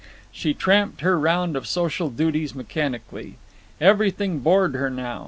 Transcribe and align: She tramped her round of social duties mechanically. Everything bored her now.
She 0.31 0.55
tramped 0.55 1.01
her 1.01 1.19
round 1.19 1.55
of 1.55 1.67
social 1.67 2.09
duties 2.09 2.55
mechanically. 2.55 3.37
Everything 3.79 4.39
bored 4.39 4.73
her 4.73 4.89
now. 4.89 5.19